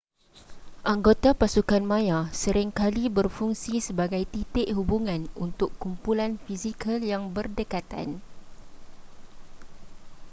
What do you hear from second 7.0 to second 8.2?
yang berdekatan